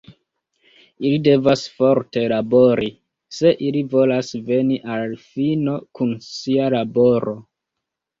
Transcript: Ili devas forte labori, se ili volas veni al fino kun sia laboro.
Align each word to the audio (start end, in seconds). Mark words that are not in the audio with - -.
Ili 1.07 1.17
devas 1.25 1.65
forte 1.81 2.23
labori, 2.31 2.87
se 3.39 3.51
ili 3.65 3.83
volas 3.91 4.31
veni 4.47 4.79
al 4.95 5.13
fino 5.27 5.77
kun 6.01 6.17
sia 6.29 6.71
laboro. 6.77 7.35